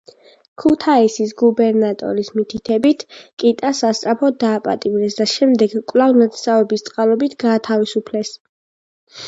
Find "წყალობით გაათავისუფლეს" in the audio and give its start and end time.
6.91-8.37